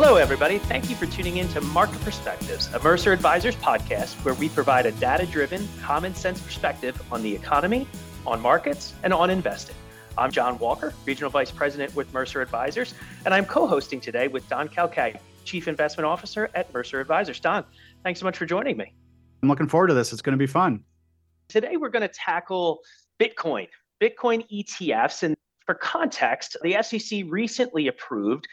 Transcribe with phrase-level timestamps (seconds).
[0.00, 0.58] Hello, everybody.
[0.58, 4.86] Thank you for tuning in to Market Perspectives, a Mercer Advisors podcast where we provide
[4.86, 7.84] a data driven, common sense perspective on the economy,
[8.24, 9.74] on markets, and on investing.
[10.16, 14.48] I'm John Walker, Regional Vice President with Mercer Advisors, and I'm co hosting today with
[14.48, 17.40] Don Calcagni, Chief Investment Officer at Mercer Advisors.
[17.40, 17.64] Don,
[18.04, 18.94] thanks so much for joining me.
[19.42, 20.12] I'm looking forward to this.
[20.12, 20.84] It's going to be fun.
[21.48, 22.82] Today, we're going to tackle
[23.18, 23.66] Bitcoin,
[24.00, 25.24] Bitcoin ETFs.
[25.24, 25.34] And
[25.66, 28.46] for context, the SEC recently approved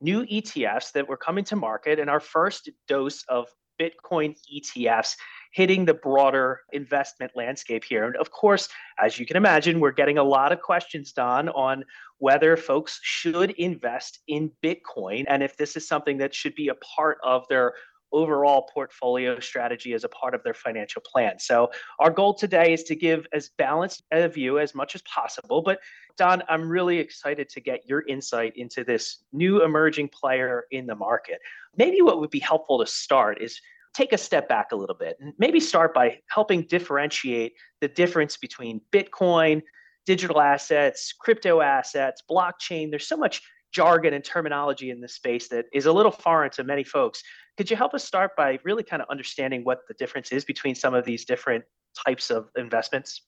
[0.00, 3.48] new ETFs that were coming to market and our first dose of
[3.80, 5.16] Bitcoin ETFs
[5.52, 8.04] hitting the broader investment landscape here.
[8.04, 11.84] And of course, as you can imagine, we're getting a lot of questions, Don, on
[12.18, 16.74] whether folks should invest in Bitcoin and if this is something that should be a
[16.76, 17.74] part of their
[18.16, 21.38] overall portfolio strategy as a part of their financial plan.
[21.38, 21.70] So,
[22.00, 25.62] our goal today is to give as balanced a view as much as possible.
[25.62, 25.78] But,
[26.16, 30.94] Don, I'm really excited to get your insight into this new emerging player in the
[30.94, 31.38] market.
[31.76, 33.60] Maybe what would be helpful to start is
[33.92, 38.36] take a step back a little bit and maybe start by helping differentiate the difference
[38.36, 39.62] between Bitcoin,
[40.06, 42.90] digital assets, crypto assets, blockchain.
[42.90, 46.64] There's so much jargon and terminology in this space that is a little foreign to
[46.64, 47.22] many folks.
[47.56, 50.74] Could you help us start by really kind of understanding what the difference is between
[50.74, 51.64] some of these different
[52.04, 53.22] types of investments?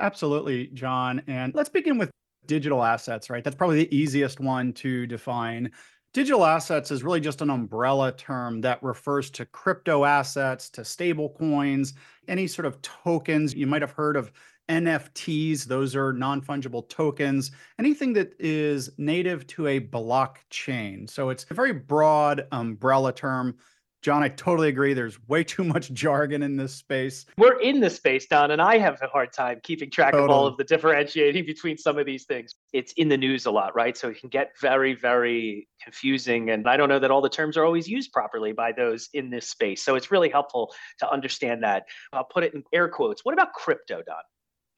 [0.00, 1.22] Absolutely, John.
[1.26, 2.10] And let's begin with
[2.46, 3.42] digital assets, right?
[3.42, 5.70] That's probably the easiest one to define.
[6.12, 11.30] Digital assets is really just an umbrella term that refers to crypto assets, to stable
[11.30, 11.94] coins,
[12.28, 13.54] any sort of tokens.
[13.54, 14.30] You might have heard of
[14.68, 21.08] NFTs, those are non fungible tokens, anything that is native to a blockchain.
[21.08, 23.56] So it's a very broad umbrella term.
[24.02, 24.94] John, I totally agree.
[24.94, 27.24] There's way too much jargon in this space.
[27.38, 30.24] We're in this space, Don, and I have a hard time keeping track totally.
[30.24, 32.56] of all of the differentiating between some of these things.
[32.72, 33.96] It's in the news a lot, right?
[33.96, 36.50] So it can get very, very confusing.
[36.50, 39.30] And I don't know that all the terms are always used properly by those in
[39.30, 39.84] this space.
[39.84, 41.84] So it's really helpful to understand that.
[42.12, 43.24] I'll put it in air quotes.
[43.24, 44.16] What about crypto, Don?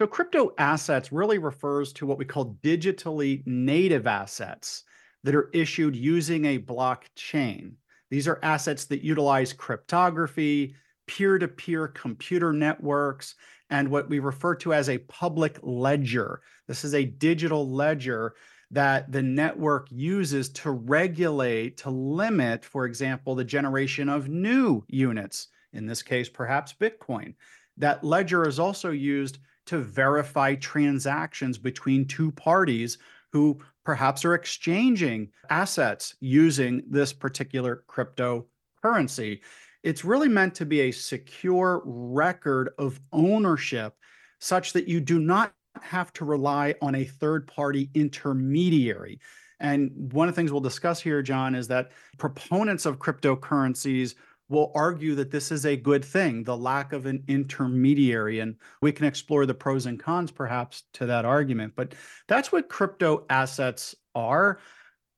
[0.04, 4.84] So, crypto assets really refers to what we call digitally native assets
[5.22, 7.72] that are issued using a blockchain.
[8.10, 10.76] These are assets that utilize cryptography,
[11.06, 13.36] peer to peer computer networks,
[13.70, 16.42] and what we refer to as a public ledger.
[16.68, 18.34] This is a digital ledger
[18.72, 25.48] that the network uses to regulate, to limit, for example, the generation of new units,
[25.72, 27.32] in this case, perhaps Bitcoin.
[27.78, 32.98] That ledger is also used to verify transactions between two parties
[33.32, 39.40] who perhaps are exchanging assets using this particular cryptocurrency.
[39.82, 43.94] It's really meant to be a secure record of ownership
[44.38, 45.52] such that you do not
[45.82, 49.20] have to rely on a third party intermediary.
[49.60, 54.14] And one of the things we'll discuss here, John, is that proponents of cryptocurrencies
[54.48, 58.40] will argue that this is a good thing, the lack of an intermediary.
[58.40, 61.74] And we can explore the pros and cons perhaps to that argument.
[61.76, 61.94] But
[62.28, 64.58] that's what crypto assets are.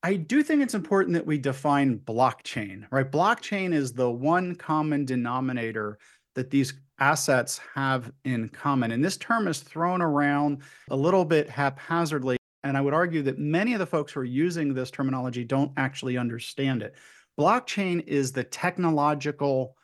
[0.03, 3.11] I do think it's important that we define blockchain, right?
[3.11, 5.99] Blockchain is the one common denominator
[6.37, 8.93] that these assets have in common.
[8.93, 12.37] And this term is thrown around a little bit haphazardly.
[12.63, 15.73] And I would argue that many of the folks who are using this terminology don't
[15.77, 16.95] actually understand it.
[17.39, 19.77] Blockchain is the technological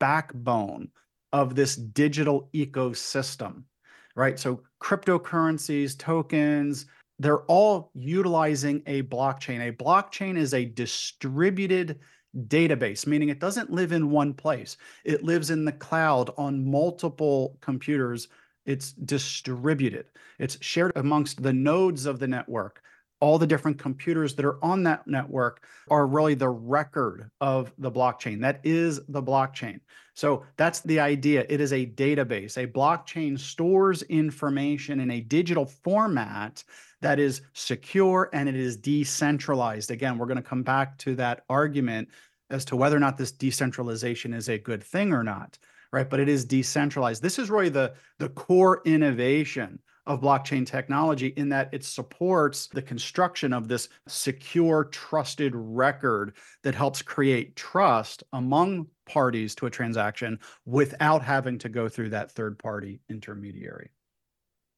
[0.00, 0.88] backbone
[1.32, 3.62] of this digital ecosystem,
[4.14, 4.38] right?
[4.38, 6.86] So cryptocurrencies, tokens,
[7.18, 9.68] they're all utilizing a blockchain.
[9.68, 12.00] A blockchain is a distributed
[12.48, 14.76] database, meaning it doesn't live in one place.
[15.04, 18.28] It lives in the cloud on multiple computers.
[18.66, 20.06] It's distributed.
[20.38, 22.82] It's shared amongst the nodes of the network
[23.20, 27.90] all the different computers that are on that network are really the record of the
[27.90, 28.40] blockchain.
[28.40, 29.80] That is the blockchain.
[30.14, 31.44] So that's the idea.
[31.48, 32.56] It is a database.
[32.56, 36.62] A blockchain stores information in a digital format
[37.02, 39.90] that is secure and it is decentralized.
[39.90, 42.08] Again, we're going to come back to that argument
[42.50, 45.58] as to whether or not this decentralization is a good thing or not,
[45.92, 46.08] right?
[46.08, 47.22] But it is decentralized.
[47.22, 52.82] This is really the, the core innovation of blockchain technology in that it supports the
[52.82, 60.38] construction of this secure, trusted record that helps create trust among parties to a transaction
[60.64, 63.90] without having to go through that third party intermediary.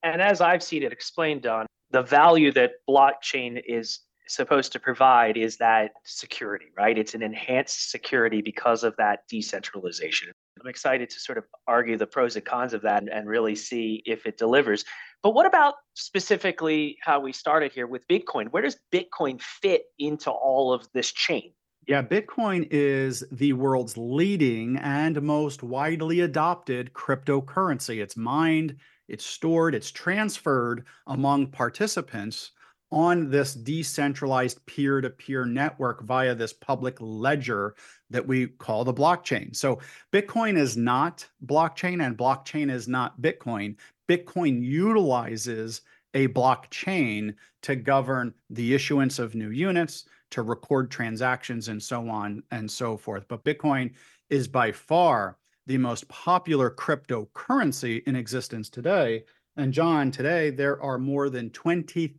[0.02, 5.36] And as I've seen it explained, Don, the value that blockchain is supposed to provide
[5.36, 6.96] is that security, right?
[6.96, 10.32] It's an enhanced security because of that decentralization.
[10.60, 14.02] I'm excited to sort of argue the pros and cons of that and really see
[14.06, 14.84] if it delivers.
[15.22, 18.49] But what about specifically how we started here with Bitcoin?
[18.50, 21.52] Where does Bitcoin fit into all of this chain?
[21.87, 28.02] Yeah, Bitcoin is the world's leading and most widely adopted cryptocurrency.
[28.02, 28.76] It's mined,
[29.08, 32.52] it's stored, it's transferred among participants
[32.90, 37.75] on this decentralized peer to peer network via this public ledger
[38.11, 39.55] that we call the blockchain.
[39.55, 39.81] So,
[40.12, 43.76] Bitcoin is not blockchain and blockchain is not Bitcoin.
[44.08, 45.82] Bitcoin utilizes
[46.14, 52.43] a blockchain to govern the issuance of new units, to record transactions, and so on
[52.50, 53.26] and so forth.
[53.29, 53.93] But Bitcoin
[54.31, 55.37] is by far
[55.67, 59.25] the most popular cryptocurrency in existence today.
[59.56, 62.19] And John, today there are more than 20,000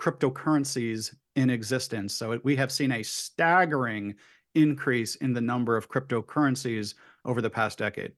[0.00, 2.14] cryptocurrencies in existence.
[2.14, 4.14] So we have seen a staggering
[4.54, 6.94] increase in the number of cryptocurrencies
[7.24, 8.12] over the past decade.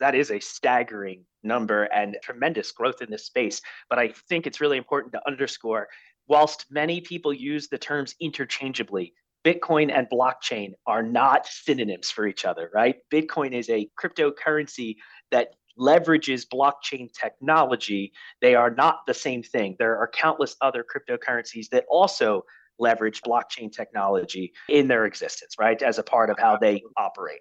[0.00, 3.60] That is a staggering number and tremendous growth in this space.
[3.88, 5.88] But I think it's really important to underscore
[6.26, 9.12] whilst many people use the terms interchangeably,
[9.44, 12.96] Bitcoin and blockchain are not synonyms for each other, right?
[13.12, 14.96] Bitcoin is a cryptocurrency
[15.30, 18.12] that leverages blockchain technology.
[18.40, 19.76] They are not the same thing.
[19.78, 22.44] There are countless other cryptocurrencies that also
[22.78, 25.80] leverage blockchain technology in their existence, right?
[25.82, 27.40] As a part of how they operate.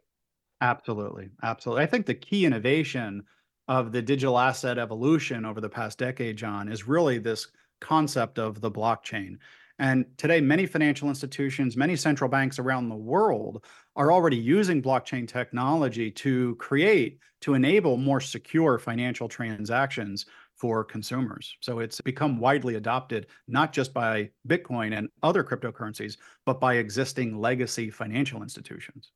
[0.61, 1.29] Absolutely.
[1.43, 1.83] Absolutely.
[1.83, 3.23] I think the key innovation
[3.67, 7.47] of the digital asset evolution over the past decade, John, is really this
[7.81, 9.37] concept of the blockchain.
[9.79, 13.65] And today, many financial institutions, many central banks around the world
[13.95, 20.25] are already using blockchain technology to create, to enable more secure financial transactions
[20.55, 21.57] for consumers.
[21.59, 27.39] So it's become widely adopted, not just by Bitcoin and other cryptocurrencies, but by existing
[27.39, 29.11] legacy financial institutions.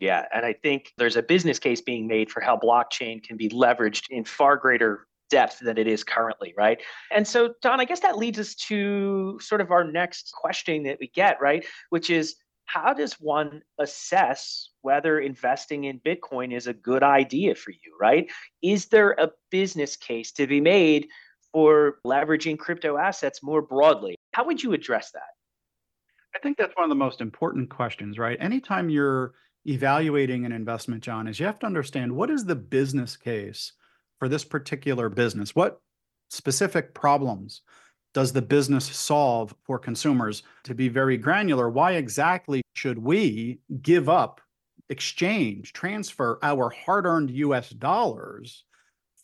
[0.00, 3.50] Yeah, and I think there's a business case being made for how blockchain can be
[3.50, 6.80] leveraged in far greater depth than it is currently, right?
[7.10, 10.98] And so, Don, I guess that leads us to sort of our next question that
[11.00, 11.64] we get, right?
[11.90, 12.36] Which is
[12.66, 18.30] how does one assess whether investing in Bitcoin is a good idea for you, right?
[18.62, 21.08] Is there a business case to be made
[21.52, 24.16] for leveraging crypto assets more broadly?
[24.34, 25.22] How would you address that?
[26.34, 28.38] I think that's one of the most important questions, right?
[28.40, 29.34] Anytime you're
[29.66, 33.72] evaluating an investment, John, is you have to understand what is the business case
[34.20, 35.56] for this particular business?
[35.56, 35.80] What
[36.28, 37.62] specific problems
[38.14, 40.44] does the business solve for consumers?
[40.64, 44.40] To be very granular, why exactly should we give up,
[44.88, 48.64] exchange, transfer our hard earned US dollars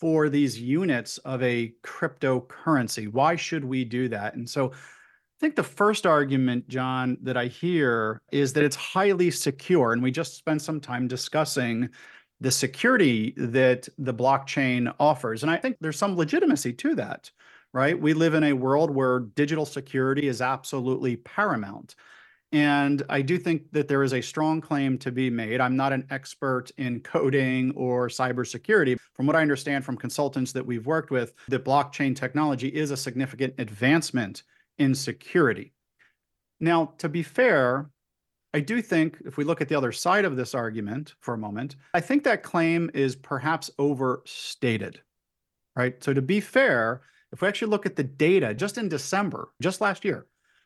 [0.01, 3.13] for these units of a cryptocurrency?
[3.13, 4.35] Why should we do that?
[4.35, 9.31] And so I think the first argument, John, that I hear is that it's highly
[9.31, 9.93] secure.
[9.93, 11.91] And we just spent some time discussing
[12.41, 15.43] the security that the blockchain offers.
[15.43, 17.31] And I think there's some legitimacy to that,
[17.73, 17.99] right?
[17.99, 21.95] We live in a world where digital security is absolutely paramount.
[22.53, 25.61] And I do think that there is a strong claim to be made.
[25.61, 28.97] I'm not an expert in coding or cybersecurity.
[29.15, 32.97] From what I understand from consultants that we've worked with, that blockchain technology is a
[32.97, 34.45] significant advancement
[34.79, 35.73] in security.
[36.61, 37.91] Now, to be fair,
[38.57, 41.39] I do think if we look at the other side of this argument for a
[41.39, 44.99] moment, I think that claim is perhaps overstated,
[45.77, 46.03] right?
[46.03, 49.83] So to be fair, if we actually look at the data just in December, just
[49.83, 50.25] last year,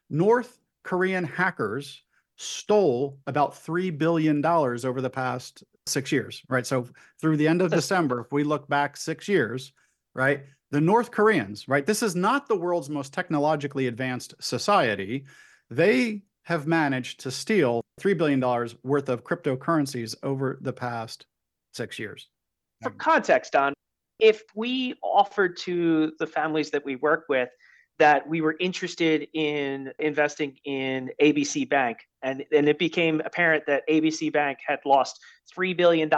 [0.08, 2.04] North Korean hackers
[2.36, 6.64] stole about $3 billion over the past six years, right?
[6.64, 6.86] So
[7.20, 9.72] through the end of December, if we look back six years,
[10.14, 10.44] right?
[10.70, 11.84] The North Koreans, right?
[11.84, 15.24] This is not the world's most technologically advanced society.
[15.70, 18.40] They have managed to steal $3 billion
[18.82, 21.26] worth of cryptocurrencies over the past
[21.72, 22.28] six years.
[22.82, 23.74] For context, Don,
[24.18, 27.50] if we offered to the families that we work with
[27.98, 33.82] that we were interested in investing in ABC Bank, and, and it became apparent that
[33.90, 35.20] ABC Bank had lost
[35.54, 36.10] $3 billion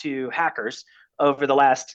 [0.00, 0.84] to hackers
[1.20, 1.94] over the last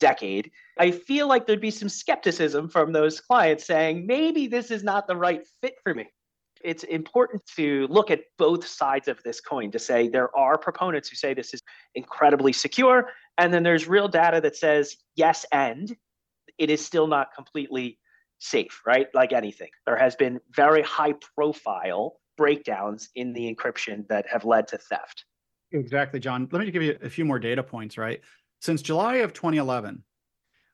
[0.00, 4.82] decade, I feel like there'd be some skepticism from those clients saying, maybe this is
[4.82, 6.06] not the right fit for me
[6.64, 11.08] it's important to look at both sides of this coin to say there are proponents
[11.08, 11.60] who say this is
[11.94, 15.96] incredibly secure, and then there's real data that says yes, and
[16.58, 17.98] it is still not completely
[18.38, 19.08] safe, right?
[19.14, 19.70] Like anything.
[19.86, 25.24] There has been very high profile breakdowns in the encryption that have led to theft.
[25.72, 26.48] Exactly, John.
[26.52, 28.20] Let me give you a few more data points, right?
[28.60, 30.02] Since July of 2011,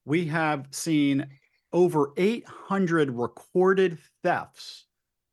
[0.05, 1.27] we have seen
[1.73, 4.87] over 800 recorded thefts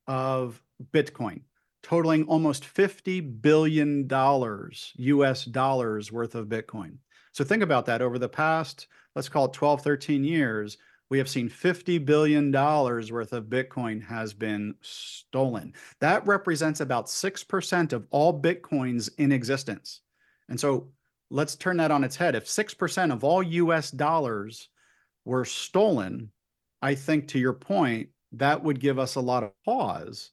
[0.10, 0.62] of
[0.92, 1.42] Bitcoin,
[1.84, 6.98] totaling almost $50 billion US dollars worth of Bitcoin.
[7.32, 10.78] So think about that over the past, let's call it 12, 13 years,
[11.12, 15.74] we have seen $50 billion worth of Bitcoin has been stolen.
[16.02, 20.02] That represents about 6% of all Bitcoins in existence.
[20.50, 20.90] And so
[21.30, 22.36] let's turn that on its head.
[22.36, 24.70] If 6% of all US dollars
[25.26, 26.32] were stolen,
[26.82, 30.32] I think to your point, that would give us a lot of pause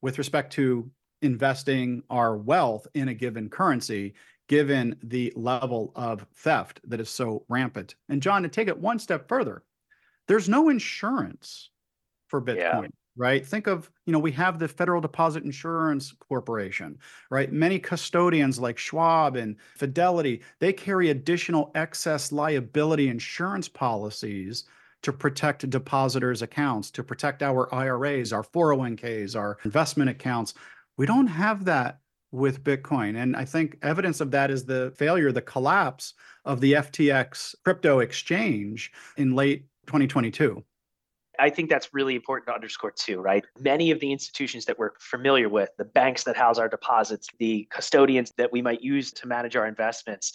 [0.00, 0.90] with respect to
[1.22, 4.14] investing our wealth in a given currency,
[4.48, 7.94] given the level of theft that is so rampant.
[8.08, 9.62] And John, to take it one step further,
[10.28, 11.70] there's no insurance
[12.28, 12.56] for Bitcoin.
[12.56, 12.82] Yeah.
[13.14, 13.46] Right.
[13.46, 16.98] Think of, you know, we have the Federal Deposit Insurance Corporation,
[17.30, 17.52] right?
[17.52, 24.64] Many custodians like Schwab and Fidelity, they carry additional excess liability insurance policies
[25.02, 30.54] to protect depositors' accounts, to protect our IRAs, our 401ks, our investment accounts.
[30.96, 31.98] We don't have that
[32.30, 33.16] with Bitcoin.
[33.16, 38.00] And I think evidence of that is the failure, the collapse of the FTX crypto
[38.00, 40.64] exchange in late 2022.
[41.38, 43.44] I think that's really important to underscore too, right?
[43.58, 47.66] Many of the institutions that we're familiar with, the banks that house our deposits, the
[47.70, 50.32] custodians that we might use to manage our investments,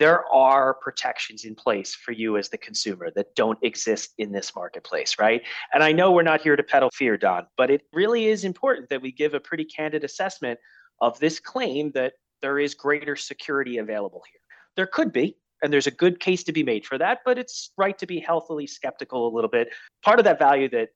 [0.00, 4.56] there are protections in place for you as the consumer that don't exist in this
[4.56, 5.42] marketplace, right?
[5.74, 8.88] And I know we're not here to peddle fear, Don, but it really is important
[8.88, 10.58] that we give a pretty candid assessment
[11.02, 14.40] of this claim that there is greater security available here.
[14.74, 17.70] There could be, and there's a good case to be made for that, but it's
[17.76, 19.68] right to be healthily skeptical a little bit.
[20.02, 20.88] Part of that value that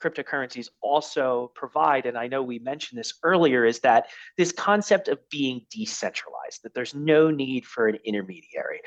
[0.00, 5.18] cryptocurrencies also provide, and I know we mentioned this earlier, is that this concept of
[5.30, 8.80] being decentralized, that there's no need for an intermediary.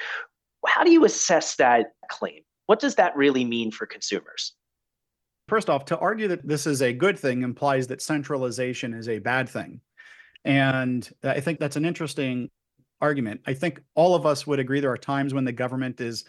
[0.65, 2.41] How do you assess that claim?
[2.67, 4.53] What does that really mean for consumers?
[5.49, 9.19] First off, to argue that this is a good thing implies that centralization is a
[9.19, 9.81] bad thing.
[10.45, 12.49] And I think that's an interesting
[13.01, 13.41] argument.
[13.45, 16.23] I think all of us would agree there are times when the government is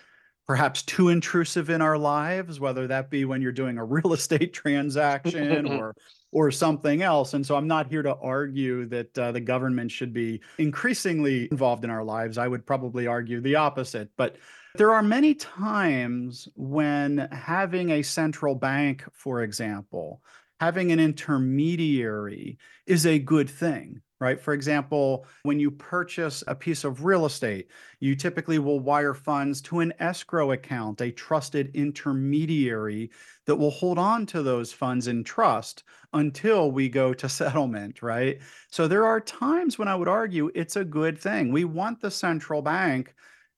[0.46, 4.52] perhaps too intrusive in our lives, whether that be when you're doing a real estate
[4.52, 5.94] transaction or
[6.32, 7.32] or something else.
[7.32, 11.84] And so I'm not here to argue that uh, the government should be increasingly involved
[11.84, 12.38] in our lives.
[12.38, 14.10] I would probably argue the opposite.
[14.16, 14.36] But
[14.74, 20.22] there are many times when having a central bank, for example,
[20.58, 24.40] having an intermediary is a good thing right?
[24.40, 27.68] For example, when you purchase a piece of real estate,
[28.00, 33.10] you typically will wire funds to an escrow account, a trusted intermediary
[33.44, 38.38] that will hold on to those funds in trust until we go to settlement, right?
[38.70, 41.52] So there are times when I would argue it's a good thing.
[41.52, 43.12] We want the central bank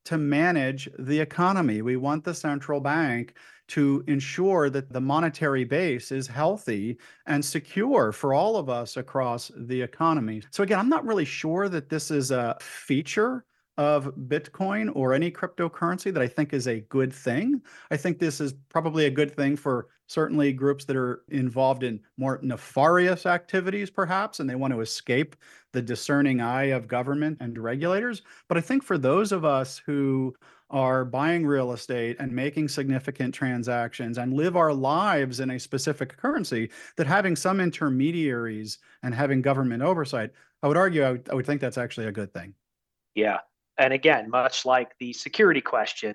[0.07, 1.81] to manage the economy.
[1.81, 3.35] We want the central bank
[3.69, 9.51] to ensure that the monetary base is healthy and secure for all of us across
[9.57, 10.43] the economy.
[10.51, 13.45] So, again, I'm not really sure that this is a feature
[13.79, 17.61] of Bitcoin or any cryptocurrency that I think is a good thing.
[17.91, 22.01] I think this is probably a good thing for certainly groups that are involved in
[22.17, 25.37] more nefarious activities, perhaps, and they want to escape
[25.73, 28.23] the discerning eye of government and regulators.
[28.49, 30.35] But I think for those of us who
[30.71, 36.17] are buying real estate and making significant transactions and live our lives in a specific
[36.17, 40.31] currency, that having some intermediaries and having government oversight,
[40.63, 42.55] I would argue, I would, I would think that's actually a good thing.
[43.15, 43.39] Yeah.
[43.79, 46.15] And again, much like the security question,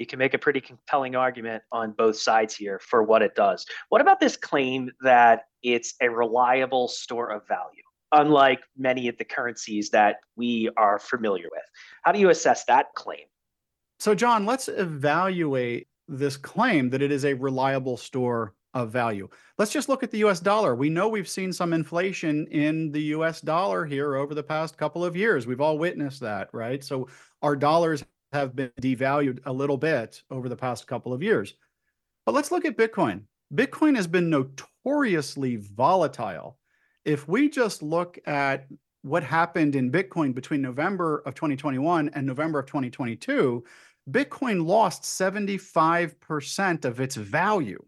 [0.00, 3.66] you can make a pretty compelling argument on both sides here for what it does.
[3.90, 7.82] What about this claim that it's a reliable store of value?
[8.12, 11.62] Unlike many of the currencies that we are familiar with.
[12.02, 13.26] How do you assess that claim?
[13.98, 19.28] So, John, let's evaluate this claim that it is a reliable store of value.
[19.58, 20.74] Let's just look at the US dollar.
[20.74, 25.04] We know we've seen some inflation in the US dollar here over the past couple
[25.04, 25.46] of years.
[25.46, 26.82] We've all witnessed that, right?
[26.82, 27.08] So,
[27.42, 31.54] our dollars have been devalued a little bit over the past couple of years.
[32.26, 33.22] But let's look at Bitcoin.
[33.52, 36.58] Bitcoin has been notoriously volatile.
[37.04, 38.66] If we just look at
[39.02, 43.64] what happened in Bitcoin between November of 2021 and November of 2022,
[44.10, 47.82] Bitcoin lost 75% of its value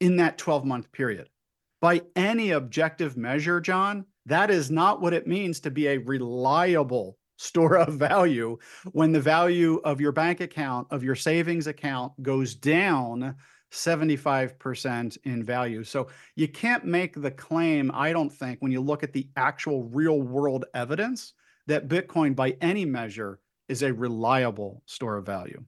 [0.00, 1.28] in that 12 month period.
[1.80, 7.18] By any objective measure, John, that is not what it means to be a reliable
[7.36, 8.56] store of value
[8.92, 13.34] when the value of your bank account, of your savings account goes down
[13.72, 15.82] 75% in value.
[15.82, 19.84] So you can't make the claim, I don't think, when you look at the actual
[19.84, 21.32] real world evidence,
[21.66, 25.64] that Bitcoin by any measure is a reliable store of value.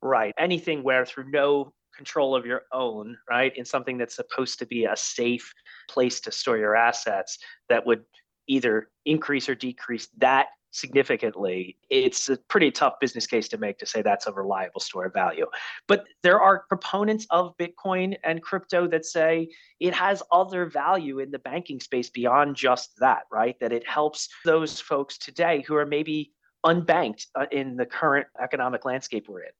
[0.00, 0.34] Right.
[0.38, 4.86] Anything where through no control of your own, right, in something that's supposed to be
[4.86, 5.52] a safe
[5.88, 7.38] place to store your assets
[7.68, 8.02] that would
[8.46, 13.86] either increase or decrease that significantly, it's a pretty tough business case to make to
[13.86, 15.46] say that's a reliable store of value.
[15.86, 19.48] But there are proponents of Bitcoin and crypto that say
[19.78, 23.54] it has other value in the banking space beyond just that, right?
[23.60, 26.32] That it helps those folks today who are maybe
[26.64, 29.52] unbanked uh, in the current economic landscape we're in.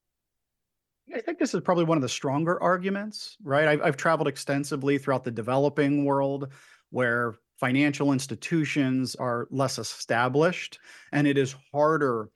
[1.15, 3.69] I think this is probably one of the stronger arguments, right?
[3.69, 6.53] I've, I've traveled extensively throughout the developing world
[6.91, 10.81] where financial institutions are less established
[11.13, 12.29] and it is harder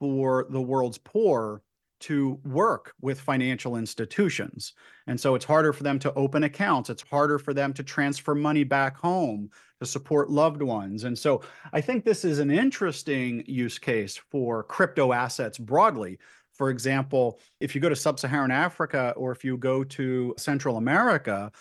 [0.00, 1.62] for the world's poor
[2.00, 4.72] to work with financial institutions.
[5.06, 6.90] And so it's harder for them to open accounts.
[6.90, 11.04] It's harder for them to transfer money back home to support loved ones.
[11.04, 16.18] And so I think this is an interesting use case for crypto assets broadly.
[16.54, 20.76] For example, if you go to sub Saharan Africa or if you go to Central
[20.76, 21.52] America,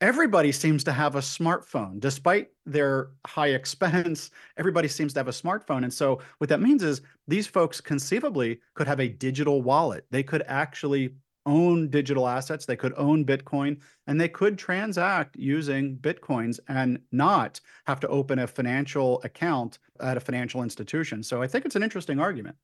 [0.00, 1.98] everybody seems to have a smartphone.
[2.00, 5.84] Despite their high expense everybody seems to have a smartphone.
[5.84, 10.04] And so what that means is these folks conceivably could have a digital wallet.
[10.10, 11.14] They could actually
[11.46, 12.66] own digital assets.
[12.66, 18.40] They could own bitcoin and they could transact using bitcoins and not have to open
[18.40, 21.22] a financial account at a financial institution.
[21.22, 22.56] So i think it's an interesting argument.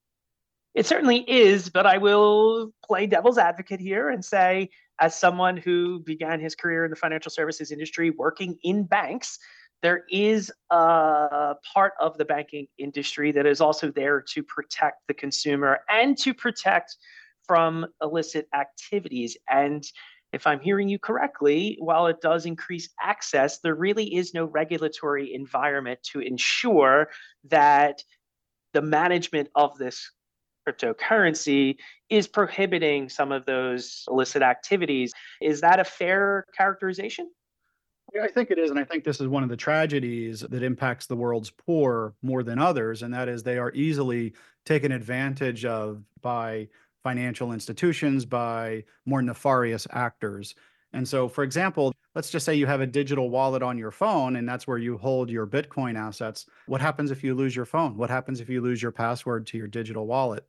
[0.74, 6.00] It certainly is, but I will play devil's advocate here and say, as someone who
[6.00, 9.38] began his career in the financial services industry working in banks,
[9.82, 15.14] there is a part of the banking industry that is also there to protect the
[15.14, 16.96] consumer and to protect
[17.46, 19.36] from illicit activities.
[19.50, 19.84] And
[20.32, 25.34] if I'm hearing you correctly, while it does increase access, there really is no regulatory
[25.34, 27.10] environment to ensure
[27.44, 28.02] that
[28.72, 30.10] the management of this
[30.66, 31.76] cryptocurrency
[32.10, 35.12] is prohibiting some of those illicit activities.
[35.40, 37.30] Is that a fair characterization?
[38.12, 38.70] Yeah, I think it is.
[38.70, 42.42] And I think this is one of the tragedies that impacts the world's poor more
[42.42, 43.02] than others.
[43.02, 46.68] And that is they are easily taken advantage of by
[47.02, 50.54] financial institutions, by more nefarious actors.
[50.94, 54.36] And so, for example, let's just say you have a digital wallet on your phone
[54.36, 56.46] and that's where you hold your Bitcoin assets.
[56.66, 57.96] What happens if you lose your phone?
[57.96, 60.46] What happens if you lose your password to your digital wallet?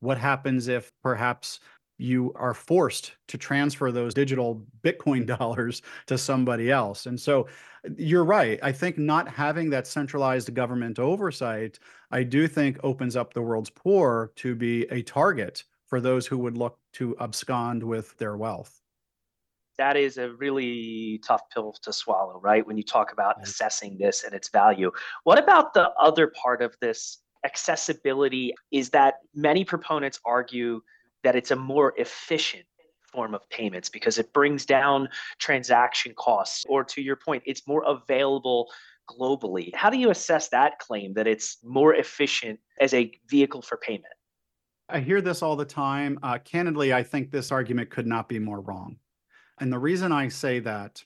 [0.00, 1.60] What happens if perhaps
[1.98, 7.06] you are forced to transfer those digital Bitcoin dollars to somebody else?
[7.06, 7.48] And so
[7.96, 8.60] you're right.
[8.62, 11.78] I think not having that centralized government oversight,
[12.10, 16.36] I do think opens up the world's poor to be a target for those who
[16.36, 18.82] would look to abscond with their wealth
[19.78, 22.66] that is a really tough pill to swallow, right?
[22.66, 24.90] When you talk about assessing this and its value.
[25.24, 28.54] What about the other part of this accessibility?
[28.70, 30.82] Is that many proponents argue
[31.22, 32.64] that it's a more efficient
[33.12, 35.08] form of payments because it brings down
[35.38, 38.68] transaction costs, or to your point, it's more available
[39.08, 39.74] globally.
[39.74, 44.12] How do you assess that claim that it's more efficient as a vehicle for payment?
[44.88, 46.18] I hear this all the time.
[46.22, 48.96] Uh, candidly, I think this argument could not be more wrong.
[49.58, 51.04] And the reason I say that,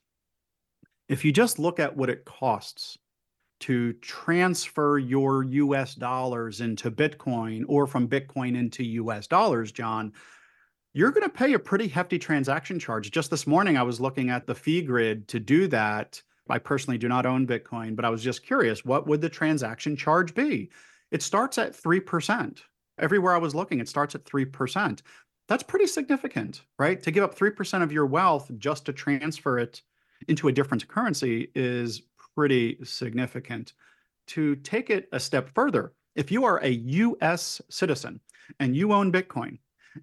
[1.08, 2.98] if you just look at what it costs
[3.60, 10.12] to transfer your US dollars into Bitcoin or from Bitcoin into US dollars, John,
[10.92, 13.10] you're going to pay a pretty hefty transaction charge.
[13.10, 16.20] Just this morning, I was looking at the fee grid to do that.
[16.48, 19.94] I personally do not own Bitcoin, but I was just curious what would the transaction
[19.94, 20.70] charge be?
[21.12, 22.58] It starts at 3%.
[22.98, 25.00] Everywhere I was looking, it starts at 3%
[25.50, 27.02] that's pretty significant, right?
[27.02, 29.82] To give up 3% of your wealth just to transfer it
[30.28, 32.02] into a different currency is
[32.36, 33.72] pretty significant.
[34.28, 38.20] To take it a step further, if you are a US citizen
[38.60, 39.58] and you own Bitcoin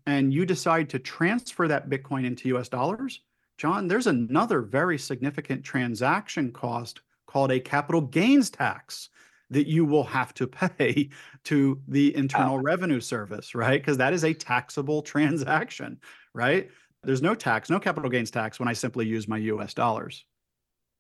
[0.06, 3.22] and you decide to transfer that Bitcoin into US dollars,
[3.58, 9.12] John, there's another very significant transaction cost called a capital gains tax
[9.50, 11.10] that you will have to pay
[11.46, 12.62] to the Internal oh.
[12.62, 13.82] Revenue Service, right?
[13.82, 16.00] Because that is a taxable transaction,
[16.34, 16.70] right?
[17.04, 20.26] There's no tax, no capital gains tax when I simply use my US dollars.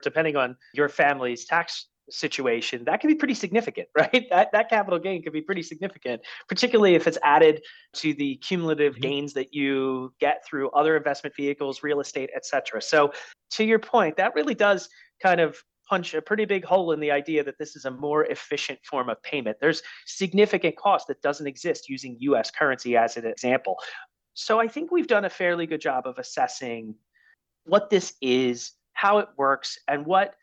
[0.03, 4.27] Depending on your family's tax situation, that can be pretty significant, right?
[4.29, 7.63] That that capital gain could be pretty significant, particularly if it's added
[7.95, 9.01] to the cumulative mm-hmm.
[9.01, 12.81] gains that you get through other investment vehicles, real estate, et cetera.
[12.81, 13.11] So
[13.51, 14.87] to your point, that really does
[15.21, 15.57] kind of
[15.89, 19.09] punch a pretty big hole in the idea that this is a more efficient form
[19.09, 19.57] of payment.
[19.59, 23.77] There's significant cost that doesn't exist using US currency as an example.
[24.33, 26.95] So I think we've done a fairly good job of assessing
[27.65, 30.35] what this is, how it works, and what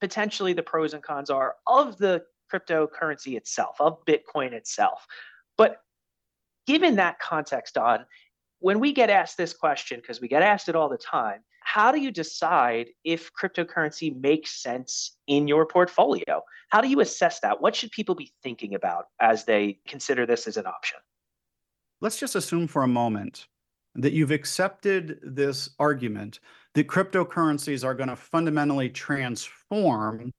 [0.00, 5.06] potentially the pros and cons are of the cryptocurrency itself, of Bitcoin itself.
[5.56, 5.78] But
[6.66, 8.06] given that context, Don
[8.60, 11.92] when we get asked this question, because we get asked it all the time, how
[11.92, 16.42] do you decide if cryptocurrency makes sense in your portfolio?
[16.70, 17.60] How do you assess that?
[17.60, 20.98] What should people be thinking about as they consider this as an option?
[22.00, 23.46] Let's just assume for a moment
[23.94, 26.40] that you've accepted this argument
[26.74, 30.30] that cryptocurrencies are going to fundamentally transform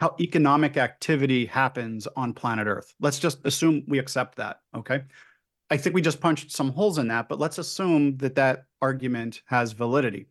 [0.00, 2.94] how economic activity happens on planet Earth.
[3.00, 5.02] Let's just assume we accept that, okay?
[5.70, 9.42] I think we just punched some holes in that, but let's assume that that argument
[9.46, 10.28] has validity.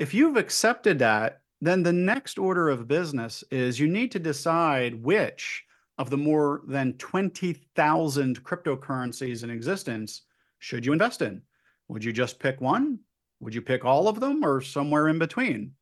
[0.00, 5.04] If you've accepted that, then the next order of business is you need to decide
[5.04, 5.62] which
[5.98, 10.22] of the more than 20,000 cryptocurrencies in existence
[10.58, 11.42] should you invest in.
[11.88, 13.00] Would you just pick one?
[13.40, 15.72] Would you pick all of them or somewhere in between?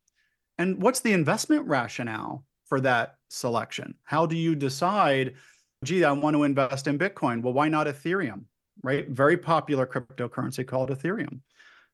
[0.57, 3.95] And what's the investment rationale for that selection?
[4.03, 5.35] How do you decide,
[5.85, 7.41] gee, I want to invest in Bitcoin?
[7.41, 8.43] Well, why not Ethereum,
[8.83, 9.07] right?
[9.07, 11.39] Very popular cryptocurrency called Ethereum.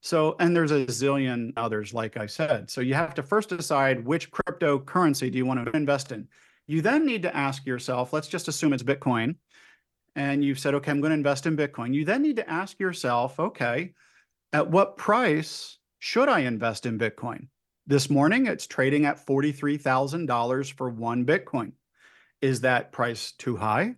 [0.05, 2.69] So, and there's a zillion others, like I said.
[2.69, 6.27] So you have to first decide which cryptocurrency do you want to invest in.
[6.67, 9.37] You then need to ask yourself, let's just assume it's Bitcoin.
[10.15, 11.91] And you've said, okay, I'm going to invest in Bitcoin.
[11.91, 13.95] You then need to ask yourself, okay,
[14.53, 17.47] at what price should I invest in Bitcoin?
[17.87, 21.71] This morning, it's trading at $43,000 for one Bitcoin.
[22.43, 23.95] Is that price too high?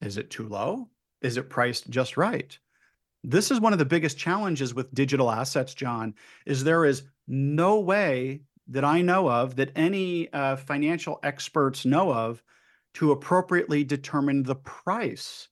[0.00, 0.90] Is it too low?
[1.22, 2.56] Is it priced just right?
[3.24, 7.80] This is one of the biggest challenges with digital assets, John, is there is no
[7.80, 12.42] way that I know of that any uh, financial experts know of
[12.94, 15.48] to appropriately determine the price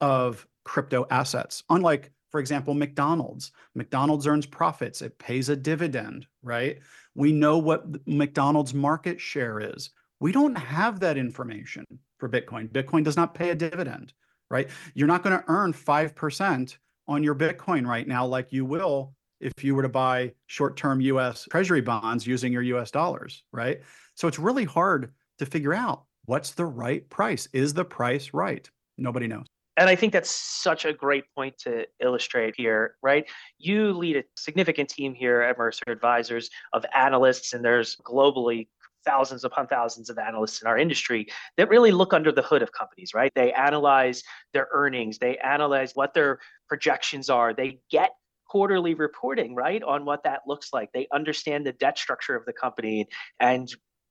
[0.00, 1.64] of crypto assets.
[1.68, 3.52] Unlike for example, McDonald's.
[3.76, 6.80] McDonald's earns profits, it pays a dividend, right?
[7.14, 9.90] We know what McDonald's market share is.
[10.18, 11.84] We don't have that information
[12.18, 12.72] for Bitcoin.
[12.72, 14.14] Bitcoin does not pay a dividend,
[14.50, 14.68] right?
[14.94, 19.62] You're not going to earn 5% on your Bitcoin right now like you will if
[19.62, 23.80] you were to buy short-term US treasury bonds using your US dollars, right?
[24.14, 27.46] So it's really hard to figure out what's the right price.
[27.52, 28.68] Is the price right?
[28.96, 29.46] Nobody knows.
[29.76, 33.26] And I think that's such a great point to illustrate here, right?
[33.58, 38.68] You lead a significant team here at Mercer Advisors of analysts, and there's globally
[39.04, 42.72] thousands upon thousands of analysts in our industry that really look under the hood of
[42.72, 43.32] companies, right?
[43.34, 46.38] They analyze their earnings, they analyze what their
[46.68, 48.10] projections are, they get
[48.48, 50.92] quarterly reporting, right, on what that looks like.
[50.92, 53.08] They understand the debt structure of the company
[53.40, 53.68] and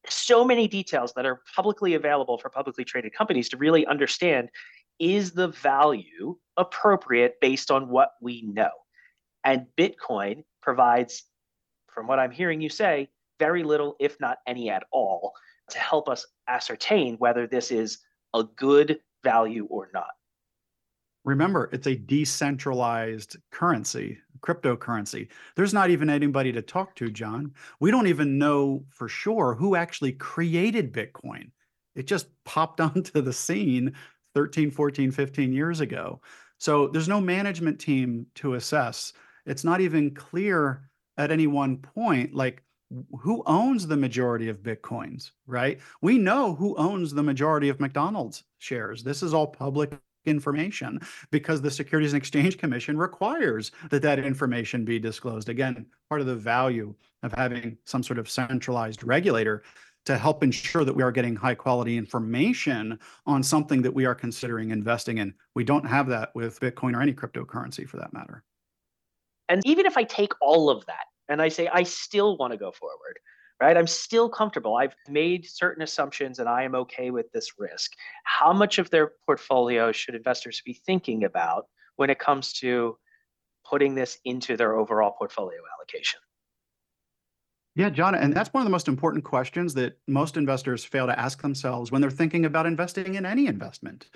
[0.09, 4.49] so many details that are publicly available for publicly traded companies to really understand
[4.99, 8.69] is the value appropriate based on what we know?
[9.43, 11.23] And Bitcoin provides,
[11.87, 15.33] from what I'm hearing you say, very little, if not any at all,
[15.69, 17.99] to help us ascertain whether this is
[18.33, 20.09] a good value or not.
[21.25, 25.29] Remember, it's a decentralized currency, cryptocurrency.
[25.55, 27.53] There's not even anybody to talk to, John.
[27.79, 31.51] We don't even know for sure who actually created Bitcoin.
[31.95, 33.93] It just popped onto the scene
[34.35, 36.19] 13, 14, 15 years ago.
[36.57, 39.13] So there's no management team to assess.
[39.45, 42.62] It's not even clear at any one point, like
[43.19, 45.79] who owns the majority of Bitcoins, right?
[46.01, 49.03] We know who owns the majority of McDonald's shares.
[49.03, 50.99] This is all public information
[51.31, 55.49] because the Securities and Exchange Commission requires that that information be disclosed.
[55.49, 59.63] Again, part of the value of having some sort of centralized regulator
[60.05, 64.15] to help ensure that we are getting high quality information on something that we are
[64.15, 65.33] considering investing in.
[65.55, 68.43] We don't have that with Bitcoin or any cryptocurrency for that matter.
[69.49, 72.57] And even if I take all of that and I say, I still want to
[72.57, 73.19] go forward,
[73.61, 73.77] right?
[73.77, 74.75] I'm still comfortable.
[74.75, 77.91] I've made certain assumptions and I am okay with this risk.
[78.25, 82.97] How much of their portfolio should investors be thinking about when it comes to
[83.65, 86.19] putting this into their overall portfolio allocation?
[87.75, 91.19] Yeah, John, and that's one of the most important questions that most investors fail to
[91.19, 94.09] ask themselves when they're thinking about investing in any investment,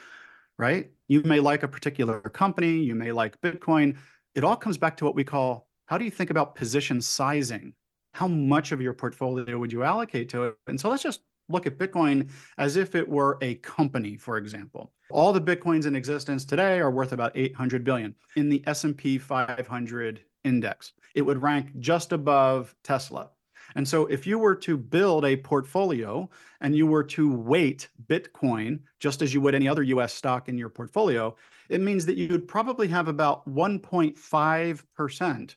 [0.59, 0.91] right?
[1.07, 3.97] You may like a particular company, you may like Bitcoin.
[4.35, 7.73] It all comes back to what we call how do you think about position sizing?
[8.13, 10.57] How much of your portfolio would you allocate to it?
[10.67, 14.91] And so let's just look at Bitcoin as if it were a company, for example.
[15.09, 20.21] All the Bitcoins in existence today are worth about 800 billion in the S&P 500
[20.43, 20.93] index.
[21.15, 23.29] It would rank just above Tesla
[23.75, 26.27] and so if you were to build a portfolio
[26.61, 30.57] and you were to weight Bitcoin just as you would any other US stock in
[30.57, 31.35] your portfolio,
[31.69, 35.55] it means that you'd probably have about 1.5%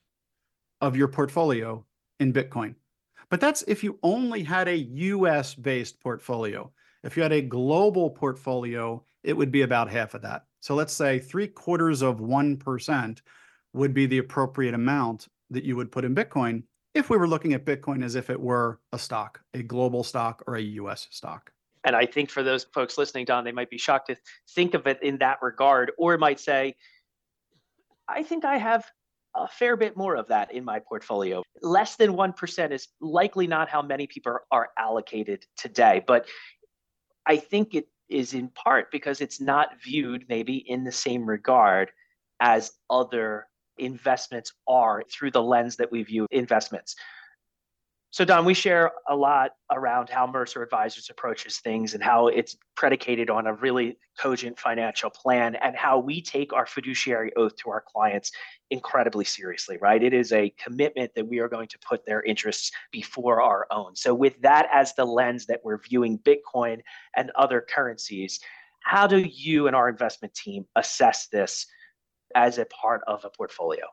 [0.81, 1.85] of your portfolio
[2.19, 2.75] in Bitcoin.
[3.29, 6.71] But that's if you only had a US based portfolio.
[7.03, 10.45] If you had a global portfolio, it would be about half of that.
[10.61, 13.21] So let's say three quarters of 1%
[13.73, 16.65] would be the appropriate amount that you would put in Bitcoin
[16.95, 20.43] if we were looking at Bitcoin as if it were a stock, a global stock
[20.47, 21.53] or a US stock.
[21.85, 24.17] And I think for those folks listening, Don, they might be shocked to
[24.51, 26.75] think of it in that regard, or might say,
[28.09, 28.85] I think I have
[29.35, 31.43] a fair bit more of that in my portfolio.
[31.63, 36.03] Less than 1% is likely not how many people are allocated today.
[36.07, 36.27] But
[37.27, 41.91] I think it is in part because it's not viewed maybe in the same regard
[42.41, 43.47] as other
[43.79, 46.97] investments are through the lens that we view investments.
[48.13, 52.57] So, Don, we share a lot around how Mercer Advisors approaches things and how it's
[52.75, 57.71] predicated on a really cogent financial plan and how we take our fiduciary oath to
[57.71, 58.33] our clients
[58.71, 60.03] incredibly seriously, right?
[60.03, 63.95] It is a commitment that we are going to put their interests before our own.
[63.95, 66.81] So, with that as the lens that we're viewing Bitcoin
[67.17, 68.41] and other currencies,
[68.83, 71.65] how do you and our investment team assess this
[72.35, 73.85] as a part of a portfolio?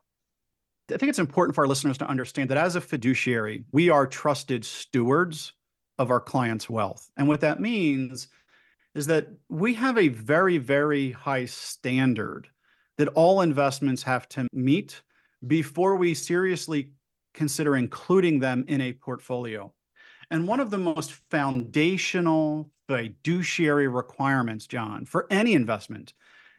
[0.91, 4.08] I think it's important for our listeners to understand that as a fiduciary, we are
[4.08, 5.54] trusted stewards
[5.97, 7.10] of our clients' wealth.
[7.17, 8.30] And what that means
[8.95, 12.47] is that we have a very, very high standard
[12.97, 15.02] that all investments have to meet
[15.45, 16.91] before we seriously
[17.34, 19.71] consider including them in a portfolio.
[20.32, 26.13] And one of the most foundational fiduciary requirements, John, for any investment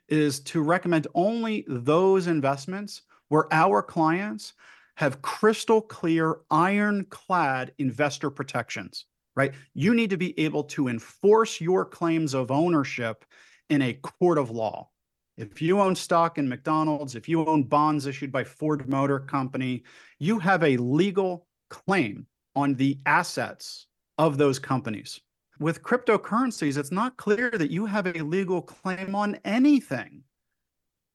[0.09, 4.55] is to recommend only those investments where our clients
[4.97, 9.05] have crystal clear, ironclad investor protections,
[9.37, 9.55] right?
[9.75, 13.25] You need to be able to enforce your claims of ownership
[13.71, 14.89] in a court of law.
[15.37, 19.85] If you own stock in McDonald's, if you own bonds issued by Ford Motor Company,
[20.19, 23.87] you have a legal claim on the assets
[24.19, 25.21] of those companies.
[25.61, 30.25] With cryptocurrencies, it's not clear that you have a legal claim on anything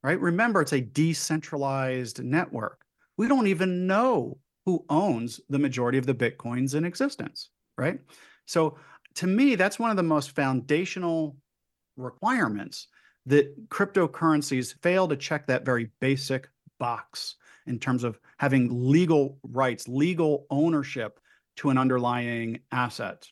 [0.03, 0.19] right?
[0.19, 2.81] Remember, it's a decentralized network.
[3.17, 7.99] We don't even know who owns the majority of the Bitcoins in existence, right?
[8.45, 8.77] So
[9.15, 11.37] to me, that's one of the most foundational
[11.97, 12.87] requirements
[13.25, 17.35] that cryptocurrencies fail to check that very basic box
[17.65, 21.19] in terms of having legal rights, legal ownership
[21.57, 23.25] to an underlying asset.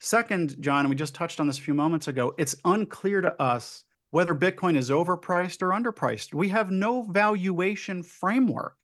[0.00, 3.84] Second, John, we just touched on this a few moments ago, it's unclear to us
[4.10, 6.34] whether Bitcoin is overpriced or underpriced.
[6.34, 8.76] We have no valuation framework.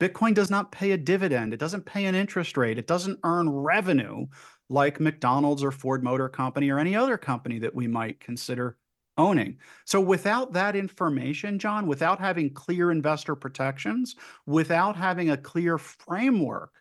[0.00, 1.54] Bitcoin does not pay a dividend.
[1.54, 2.78] It doesn't pay an interest rate.
[2.78, 4.26] It doesn't earn revenue
[4.68, 8.76] like McDonald's or Ford Motor Company or any other company that we might consider
[9.16, 9.58] owning.
[9.84, 14.16] So without that information, John, without having clear investor protections,
[14.46, 16.72] without having a clear framework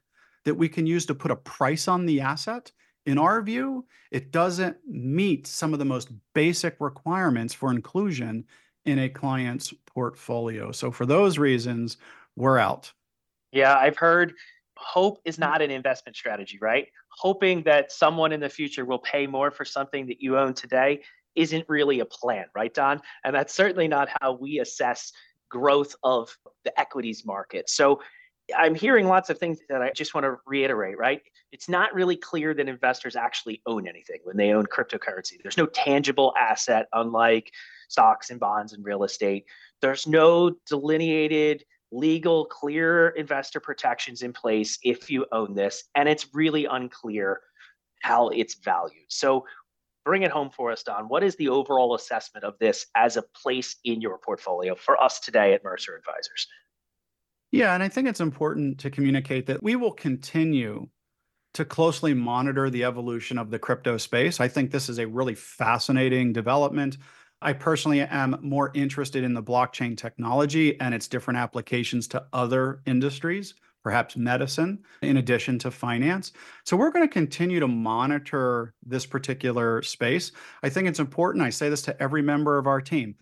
[0.45, 2.71] that we can use to put a price on the asset,
[3.05, 8.45] in our view, it doesn't meet some of the most basic requirements for inclusion
[8.85, 10.71] in a client's portfolio.
[10.71, 11.97] So for those reasons,
[12.35, 12.91] we're out.
[13.51, 14.33] Yeah, I've heard
[14.77, 16.87] hope is not an investment strategy, right?
[17.09, 21.01] Hoping that someone in the future will pay more for something that you own today
[21.35, 23.01] isn't really a plan, right, Don?
[23.23, 25.11] And that's certainly not how we assess
[25.49, 27.69] growth of the equities market.
[27.69, 28.01] So
[28.57, 31.21] I'm hearing lots of things that I just want to reiterate, right?
[31.51, 35.41] It's not really clear that investors actually own anything when they own cryptocurrency.
[35.41, 37.51] There's no tangible asset, unlike
[37.87, 39.45] stocks and bonds and real estate.
[39.81, 45.85] There's no delineated, legal, clear investor protections in place if you own this.
[45.95, 47.39] And it's really unclear
[48.01, 49.05] how it's valued.
[49.07, 49.45] So
[50.03, 51.07] bring it home for us, Don.
[51.07, 55.19] What is the overall assessment of this as a place in your portfolio for us
[55.21, 56.47] today at Mercer Advisors?
[57.53, 60.87] Yeah, and I think it's important to communicate that we will continue
[61.53, 64.39] to closely monitor the evolution of the crypto space.
[64.39, 66.97] I think this is a really fascinating development.
[67.43, 72.81] I personally am more interested in the blockchain technology and its different applications to other
[72.87, 76.31] industries, perhaps medicine, in addition to finance.
[76.65, 80.31] So we're going to continue to monitor this particular space.
[80.63, 81.45] I think it's important.
[81.45, 83.15] I say this to every member of our team.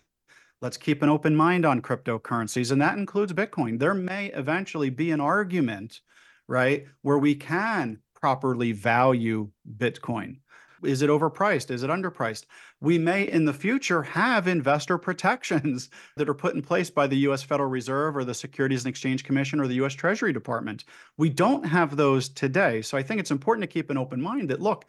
[0.62, 3.80] Let's keep an open mind on cryptocurrencies, and that includes Bitcoin.
[3.80, 6.00] There may eventually be an argument,
[6.46, 10.36] right, where we can properly value Bitcoin.
[10.84, 11.72] Is it overpriced?
[11.72, 12.44] Is it underpriced?
[12.80, 17.18] We may in the future have investor protections that are put in place by the
[17.28, 20.84] US Federal Reserve or the Securities and Exchange Commission or the US Treasury Department.
[21.16, 22.82] We don't have those today.
[22.82, 24.84] So I think it's important to keep an open mind that look,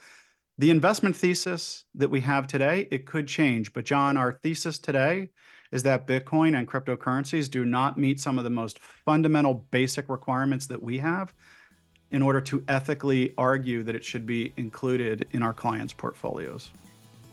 [0.60, 3.74] the investment thesis that we have today, it could change.
[3.74, 5.30] But John, our thesis today
[5.74, 10.68] is that Bitcoin and cryptocurrencies do not meet some of the most fundamental basic requirements
[10.68, 11.34] that we have
[12.12, 16.70] in order to ethically argue that it should be included in our clients' portfolios.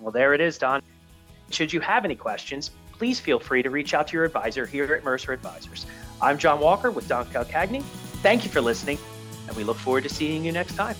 [0.00, 0.80] Well, there it is, Don.
[1.50, 4.84] Should you have any questions, please feel free to reach out to your advisor here
[4.94, 5.84] at Mercer Advisors.
[6.22, 7.82] I'm John Walker with Don Calcagni.
[8.22, 8.98] Thank you for listening,
[9.48, 10.96] and we look forward to seeing you next time.